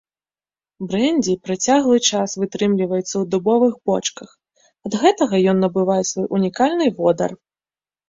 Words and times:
Брэндзі 0.93 1.35
працяглы 1.47 1.97
час 2.09 2.29
вытрымліваецца 2.39 3.05
ў 3.05 3.23
дубовых 3.35 3.73
бочках, 3.93 4.29
ад 4.91 5.01
гэтага 5.05 5.35
ён 5.55 5.65
набывае 5.69 6.03
свой 6.17 6.27
унікальны 6.43 6.95
водар. 7.01 7.31